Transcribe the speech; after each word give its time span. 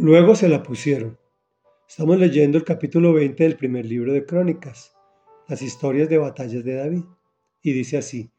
Luego 0.00 0.36
se 0.36 0.48
la 0.48 0.62
pusieron. 0.62 1.18
Estamos 1.88 2.20
leyendo 2.20 2.56
el 2.56 2.62
capítulo 2.62 3.12
20 3.14 3.42
del 3.42 3.56
primer 3.56 3.84
libro 3.84 4.12
de 4.12 4.24
Crónicas, 4.24 4.96
las 5.48 5.60
historias 5.60 6.08
de 6.08 6.18
batallas 6.18 6.62
de 6.62 6.76
David. 6.76 7.02
Y 7.62 7.72
dice 7.72 7.98
así, 7.98 8.30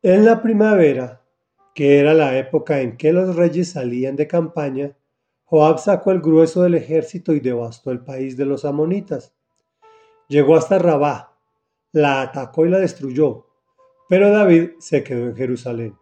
en 0.00 0.24
la 0.24 0.40
primavera, 0.40 1.24
que 1.74 1.98
era 1.98 2.14
la 2.14 2.38
época 2.38 2.82
en 2.82 2.96
que 2.96 3.12
los 3.12 3.34
reyes 3.34 3.70
salían 3.70 4.14
de 4.14 4.28
campaña, 4.28 4.96
Joab 5.42 5.80
sacó 5.80 6.12
el 6.12 6.20
grueso 6.20 6.62
del 6.62 6.76
ejército 6.76 7.32
y 7.32 7.40
devastó 7.40 7.90
el 7.90 8.04
país 8.04 8.36
de 8.36 8.46
los 8.46 8.64
amonitas. 8.64 9.34
Llegó 10.28 10.54
hasta 10.54 10.78
Rabá, 10.78 11.36
la 11.90 12.22
atacó 12.22 12.64
y 12.64 12.68
la 12.70 12.78
destruyó, 12.78 13.48
pero 14.08 14.30
David 14.30 14.74
se 14.78 15.02
quedó 15.02 15.26
en 15.30 15.34
Jerusalén. 15.34 15.98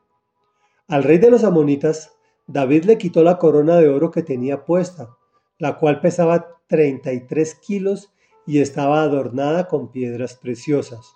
Al 0.88 1.04
rey 1.04 1.16
de 1.16 1.30
los 1.30 1.42
amonitas, 1.42 2.19
David 2.52 2.82
le 2.86 2.98
quitó 2.98 3.22
la 3.22 3.38
corona 3.38 3.76
de 3.76 3.88
oro 3.88 4.10
que 4.10 4.24
tenía 4.24 4.64
puesta, 4.64 5.16
la 5.58 5.78
cual 5.78 6.00
pesaba 6.00 6.58
33 6.66 7.54
kilos 7.54 8.12
y 8.44 8.58
estaba 8.58 9.02
adornada 9.02 9.68
con 9.68 9.92
piedras 9.92 10.34
preciosas. 10.34 11.14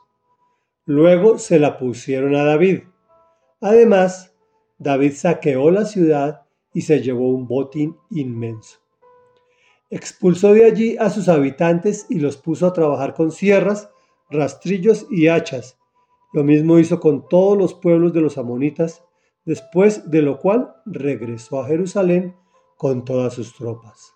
Luego 0.86 1.38
se 1.38 1.58
la 1.58 1.76
pusieron 1.76 2.36
a 2.36 2.44
David. 2.44 2.82
Además, 3.60 4.32
David 4.78 5.14
saqueó 5.14 5.72
la 5.72 5.86
ciudad 5.86 6.42
y 6.72 6.82
se 6.82 7.00
llevó 7.00 7.30
un 7.30 7.48
botín 7.48 7.96
inmenso. 8.10 8.78
Expulsó 9.90 10.52
de 10.52 10.66
allí 10.66 10.96
a 10.98 11.10
sus 11.10 11.28
habitantes 11.28 12.06
y 12.08 12.20
los 12.20 12.36
puso 12.36 12.68
a 12.68 12.72
trabajar 12.72 13.12
con 13.12 13.32
sierras, 13.32 13.90
rastrillos 14.30 15.08
y 15.10 15.26
hachas. 15.26 15.78
Lo 16.32 16.44
mismo 16.44 16.78
hizo 16.78 17.00
con 17.00 17.28
todos 17.28 17.58
los 17.58 17.74
pueblos 17.74 18.12
de 18.12 18.20
los 18.20 18.38
amonitas 18.38 19.02
después 19.44 20.10
de 20.10 20.22
lo 20.22 20.38
cual 20.38 20.74
regresó 20.86 21.60
a 21.60 21.66
Jerusalén 21.66 22.36
con 22.76 23.04
todas 23.04 23.34
sus 23.34 23.54
tropas. 23.54 24.14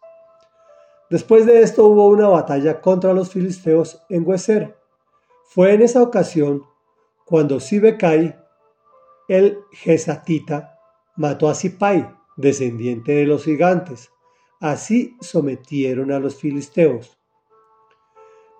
Después 1.11 1.47
de 1.47 1.63
esto 1.63 1.87
hubo 1.87 2.09
una 2.09 2.29
batalla 2.29 2.81
contra 2.81 3.15
los 3.15 3.31
filisteos 3.31 4.03
en 4.09 4.27
Hueser. 4.27 4.77
Fue 5.45 5.73
en 5.73 5.83
esa 5.83 6.03
ocasión 6.03 6.65
cuando 7.25 7.61
Sibecai, 7.61 8.37
el 9.29 9.59
Gesatita, 9.73 10.79
mató 11.17 11.49
a 11.49 11.55
Sipai, 11.55 12.15
descendiente 12.37 13.13
de 13.13 13.27
los 13.27 13.45
gigantes. 13.45 14.11
Así 14.61 15.17
sometieron 15.21 16.13
a 16.13 16.19
los 16.19 16.37
filisteos. 16.37 17.19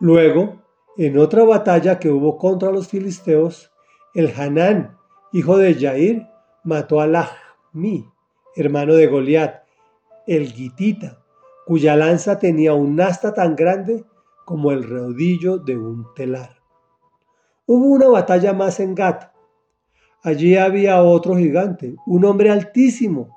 Luego, 0.01 0.63
en 0.97 1.19
otra 1.19 1.45
batalla 1.45 1.99
que 1.99 2.11
hubo 2.11 2.39
contra 2.39 2.71
los 2.71 2.89
filisteos, 2.89 3.71
el 4.15 4.33
Hanán, 4.37 4.97
hijo 5.33 5.57
de 5.59 5.75
Jair, 5.75 6.27
mató 6.69 7.01
a 7.01 7.07
Lahmi, 7.07 8.07
hermano 8.55 8.95
de 8.95 9.07
Goliat, 9.07 9.63
el 10.27 10.53
Gitita, 10.53 11.25
cuya 11.67 11.97
lanza 11.97 12.39
tenía 12.39 12.75
un 12.75 13.01
asta 13.01 13.33
tan 13.33 13.57
grande 13.57 14.05
como 14.45 14.71
el 14.71 14.89
rodillo 14.89 15.59
de 15.59 15.79
un 15.79 16.07
telar. 16.15 16.61
Hubo 17.67 17.87
una 17.87 18.09
batalla 18.09 18.53
más 18.53 18.81
en 18.81 18.95
Gat. 18.95 19.33
Allí 20.23 20.57
había 20.57 21.03
otro 21.03 21.37
gigante, 21.37 21.97
un 22.07 22.25
hombre 22.27 22.51
altísimo, 22.51 23.35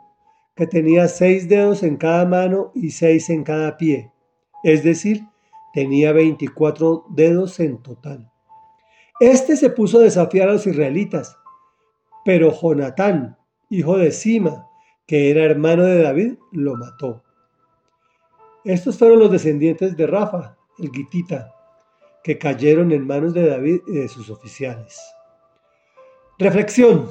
que 0.56 0.68
tenía 0.68 1.08
seis 1.08 1.48
dedos 1.48 1.84
en 1.84 1.96
cada 1.96 2.26
mano 2.26 2.72
y 2.76 2.92
seis 2.92 3.30
en 3.30 3.44
cada 3.44 3.78
pie, 3.78 4.12
es 4.64 4.84
decir, 4.84 5.24
tenía 5.74 6.12
veinticuatro 6.12 7.06
dedos 7.10 7.60
en 7.62 7.82
total. 7.82 8.30
Este 9.22 9.56
se 9.56 9.70
puso 9.70 10.00
a 10.00 10.04
desafiar 10.04 10.50
a 10.50 10.54
los 10.54 10.68
israelitas 10.68 11.38
pero 12.24 12.52
Jonatán, 12.52 13.38
hijo 13.70 13.98
de 13.98 14.12
Sima, 14.12 14.68
que 15.08 15.32
era 15.32 15.44
hermano 15.44 15.84
de 15.84 16.04
David, 16.04 16.34
lo 16.52 16.76
mató. 16.76 17.24
Estos 18.64 18.98
fueron 18.98 19.20
los 19.20 19.32
descendientes 19.32 19.98
de 19.98 20.08
Rafa, 20.08 20.58
el 20.78 20.92
Gitita, 20.92 21.56
que 22.24 22.38
cayeron 22.38 22.92
en 22.92 23.08
manos 23.08 23.34
de 23.34 23.48
David 23.48 23.82
y 23.88 23.94
de 23.94 24.08
sus 24.08 24.30
oficiales. 24.30 25.00
Reflexión. 26.38 27.10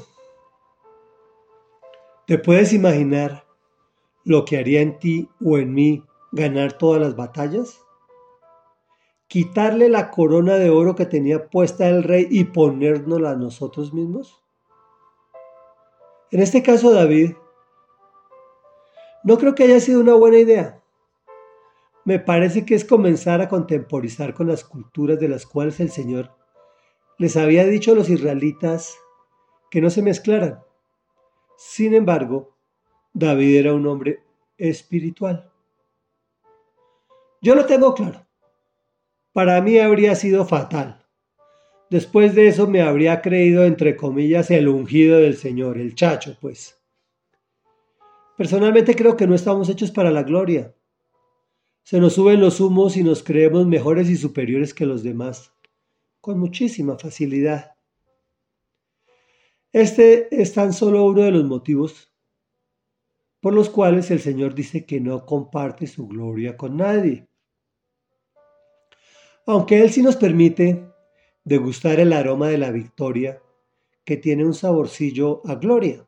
¿Te 2.26 2.38
puedes 2.38 2.72
imaginar 2.72 3.44
lo 4.24 4.44
que 4.44 4.58
haría 4.58 4.80
en 4.80 4.98
ti 4.98 5.28
o 5.44 5.58
en 5.58 5.74
mí 5.74 6.04
ganar 6.30 6.74
todas 6.74 7.00
las 7.00 7.16
batallas? 7.16 7.80
¿Quitarle 9.26 9.88
la 9.88 10.10
corona 10.10 10.54
de 10.54 10.70
oro 10.70 10.94
que 10.94 11.06
tenía 11.06 11.48
puesta 11.50 11.88
el 11.88 12.04
rey 12.04 12.26
y 12.30 12.44
ponérnosla 12.44 13.30
a 13.30 13.36
nosotros 13.36 13.92
mismos? 13.92 14.39
En 16.32 16.40
este 16.40 16.62
caso, 16.62 16.92
David, 16.92 17.32
no 19.24 19.36
creo 19.36 19.54
que 19.54 19.64
haya 19.64 19.80
sido 19.80 20.00
una 20.00 20.14
buena 20.14 20.38
idea. 20.38 20.80
Me 22.04 22.20
parece 22.20 22.64
que 22.64 22.76
es 22.76 22.84
comenzar 22.84 23.40
a 23.40 23.48
contemporizar 23.48 24.32
con 24.32 24.46
las 24.46 24.64
culturas 24.64 25.18
de 25.18 25.28
las 25.28 25.44
cuales 25.44 25.80
el 25.80 25.90
Señor 25.90 26.30
les 27.18 27.36
había 27.36 27.64
dicho 27.64 27.92
a 27.92 27.94
los 27.96 28.08
israelitas 28.08 28.96
que 29.70 29.80
no 29.80 29.90
se 29.90 30.02
mezclaran. 30.02 30.62
Sin 31.56 31.94
embargo, 31.94 32.56
David 33.12 33.56
era 33.56 33.74
un 33.74 33.86
hombre 33.88 34.22
espiritual. 34.56 35.52
Yo 37.42 37.56
lo 37.56 37.66
tengo 37.66 37.92
claro. 37.94 38.24
Para 39.32 39.60
mí 39.60 39.78
habría 39.78 40.14
sido 40.14 40.46
fatal 40.46 40.99
Después 41.90 42.36
de 42.36 42.46
eso 42.46 42.68
me 42.68 42.82
habría 42.82 43.20
creído, 43.20 43.64
entre 43.64 43.96
comillas, 43.96 44.52
el 44.52 44.68
ungido 44.68 45.18
del 45.18 45.36
Señor, 45.36 45.76
el 45.76 45.96
chacho, 45.96 46.36
pues. 46.40 46.80
Personalmente 48.36 48.94
creo 48.94 49.16
que 49.16 49.26
no 49.26 49.34
estamos 49.34 49.68
hechos 49.68 49.90
para 49.90 50.12
la 50.12 50.22
gloria. 50.22 50.72
Se 51.82 51.98
nos 51.98 52.12
suben 52.12 52.40
los 52.40 52.60
humos 52.60 52.96
y 52.96 53.02
nos 53.02 53.24
creemos 53.24 53.66
mejores 53.66 54.08
y 54.08 54.16
superiores 54.16 54.72
que 54.72 54.86
los 54.86 55.02
demás, 55.02 55.52
con 56.20 56.38
muchísima 56.38 56.96
facilidad. 56.96 57.72
Este 59.72 60.28
es 60.40 60.52
tan 60.52 60.72
solo 60.72 61.04
uno 61.04 61.22
de 61.22 61.32
los 61.32 61.44
motivos 61.44 62.12
por 63.40 63.52
los 63.52 63.68
cuales 63.68 64.10
el 64.12 64.20
Señor 64.20 64.54
dice 64.54 64.84
que 64.86 65.00
no 65.00 65.26
comparte 65.26 65.88
su 65.88 66.06
gloria 66.06 66.56
con 66.56 66.76
nadie. 66.76 67.26
Aunque 69.46 69.80
Él 69.80 69.90
sí 69.90 70.02
nos 70.02 70.16
permite 70.16 70.86
degustar 71.44 72.00
el 72.00 72.12
aroma 72.12 72.48
de 72.48 72.58
la 72.58 72.70
victoria 72.70 73.42
que 74.04 74.16
tiene 74.16 74.44
un 74.44 74.54
saborcillo 74.54 75.42
a 75.46 75.56
gloria. 75.56 76.06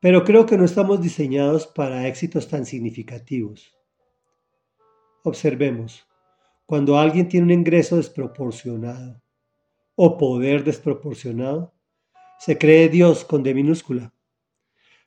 Pero 0.00 0.24
creo 0.24 0.46
que 0.46 0.56
no 0.56 0.64
estamos 0.64 1.02
diseñados 1.02 1.66
para 1.66 2.06
éxitos 2.06 2.48
tan 2.48 2.64
significativos. 2.64 3.76
Observemos, 5.22 6.06
cuando 6.64 6.98
alguien 6.98 7.28
tiene 7.28 7.46
un 7.46 7.60
ingreso 7.60 7.96
desproporcionado 7.96 9.20
o 9.96 10.16
poder 10.16 10.64
desproporcionado, 10.64 11.74
se 12.38 12.56
cree 12.56 12.88
Dios 12.88 13.24
con 13.24 13.42
D 13.42 13.52
minúscula, 13.52 14.14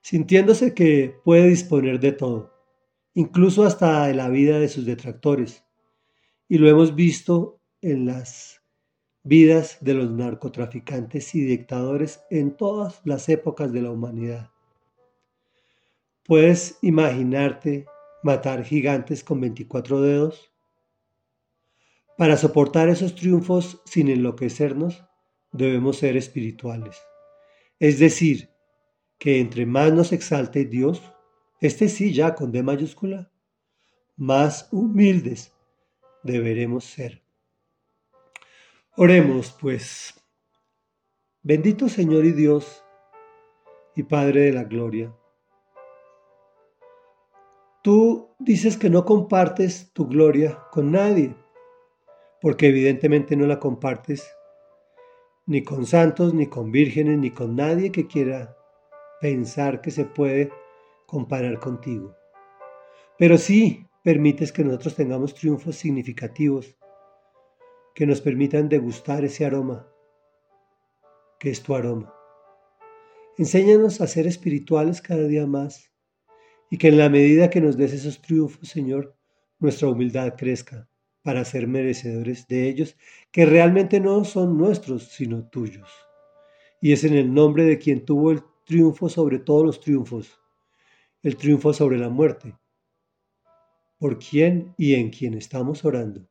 sintiéndose 0.02 0.76
que 0.76 1.20
puede 1.24 1.48
disponer 1.48 2.00
de 2.00 2.12
todo, 2.12 2.54
incluso 3.16 3.64
hasta 3.64 4.06
de 4.06 4.14
la 4.14 4.30
vida 4.30 4.60
de 4.60 4.70
sus 4.70 4.86
detractores. 4.86 5.64
Y 6.48 6.60
lo 6.60 6.70
hemos 6.70 6.94
visto 6.94 7.60
en 7.82 8.06
las 8.06 8.63
vidas 9.24 9.78
de 9.80 9.94
los 9.94 10.12
narcotraficantes 10.12 11.34
y 11.34 11.42
dictadores 11.42 12.22
en 12.30 12.56
todas 12.56 13.02
las 13.06 13.30
épocas 13.30 13.72
de 13.72 13.82
la 13.82 13.92
humanidad. 13.92 14.52
¿Puedes 16.26 16.78
imaginarte 16.82 17.86
matar 18.22 18.64
gigantes 18.64 19.24
con 19.24 19.42
24 19.42 20.02
dedos? 20.02 20.52
Para 22.18 22.38
soportar 22.38 22.90
esos 22.90 23.16
triunfos 23.16 23.82
sin 23.86 24.10
enloquecernos, 24.10 25.04
debemos 25.52 25.98
ser 25.98 26.16
espirituales. 26.18 27.02
Es 27.80 28.00
decir, 28.00 28.50
que 29.18 29.40
entre 29.40 29.66
más 29.66 29.94
nos 29.94 30.12
exalte 30.12 30.66
Dios, 30.66 31.02
este 31.60 31.88
sí 31.88 32.14
ya 32.14 32.36
con 32.36 32.52
D 32.52 32.62
mayúscula, 32.62 33.32
más 34.16 34.68
humildes 34.72 35.54
deberemos 36.24 36.84
ser. 36.84 37.23
Oremos 38.96 39.58
pues. 39.60 40.14
Bendito 41.42 41.90
Señor 41.90 42.26
y 42.26 42.32
Dios 42.32 42.86
y 43.96 44.04
Padre 44.04 44.42
de 44.42 44.54
la 44.54 44.66
Gloria. 44.66 45.12
Tú 47.82 48.36
dices 48.38 48.78
que 48.78 48.92
no 48.92 49.04
compartes 49.04 49.92
tu 49.94 50.08
gloria 50.08 50.60
con 50.72 50.92
nadie, 50.92 51.36
porque 52.40 52.68
evidentemente 52.68 53.36
no 53.36 53.48
la 53.48 53.60
compartes 53.60 54.32
ni 55.48 55.64
con 55.64 55.88
santos, 55.88 56.36
ni 56.36 56.46
con 56.46 56.72
vírgenes, 56.72 57.18
ni 57.18 57.32
con 57.32 57.56
nadie 57.56 57.92
que 57.92 58.06
quiera 58.06 58.56
pensar 59.20 59.82
que 59.82 59.90
se 59.90 60.06
puede 60.06 60.52
comparar 61.08 61.60
contigo. 61.60 62.16
Pero 63.18 63.40
sí 63.40 63.88
permites 64.04 64.52
que 64.52 64.64
nosotros 64.64 64.94
tengamos 64.94 65.34
triunfos 65.34 65.78
significativos 65.78 66.78
que 67.94 68.06
nos 68.06 68.22
permitan 68.22 68.70
degustar 68.70 69.24
ese 69.24 69.46
aroma, 69.46 69.88
que 71.40 71.50
es 71.50 71.62
tu 71.62 71.76
aroma. 71.76 72.14
Enséñanos 73.38 74.02
a 74.02 74.08
ser 74.08 74.28
espirituales 74.28 75.02
cada 75.02 75.24
día 75.24 75.48
más 75.48 75.92
y 76.70 76.78
que 76.78 76.88
en 76.88 76.98
la 76.98 77.10
medida 77.10 77.50
que 77.50 77.62
nos 77.62 77.78
des 77.78 77.94
esos 77.94 78.22
triunfos, 78.22 78.70
Señor, 78.70 79.16
nuestra 79.60 79.88
humildad 79.90 80.36
crezca 80.38 80.90
para 81.24 81.46
ser 81.46 81.68
merecedores 81.68 82.48
de 82.48 82.68
ellos, 82.68 82.98
que 83.32 83.46
realmente 83.46 84.00
no 84.00 84.26
son 84.26 84.58
nuestros, 84.58 85.04
sino 85.04 85.48
tuyos. 85.48 85.90
Y 86.82 86.92
es 86.92 87.06
en 87.06 87.16
el 87.16 87.34
nombre 87.34 87.64
de 87.64 87.80
quien 87.80 88.04
tuvo 88.04 88.32
el 88.32 88.42
triunfo 88.66 89.08
sobre 89.08 89.40
todos 89.40 89.66
los 89.66 89.80
triunfos, 89.80 90.40
el 91.22 91.38
triunfo 91.38 91.74
sobre 91.74 91.98
la 91.98 92.10
muerte, 92.10 92.56
por 93.98 94.20
quien 94.20 94.74
y 94.78 94.96
en 94.96 95.10
quien 95.12 95.34
estamos 95.34 95.86
orando. 95.86 96.28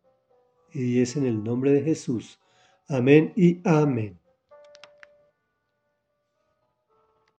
Y 0.73 1.01
es 1.01 1.17
en 1.17 1.27
el 1.27 1.43
nombre 1.43 1.73
de 1.73 1.83
Jesús. 1.83 2.41
Amén 2.89 3.33
y 3.37 3.61
amén. 3.65 4.22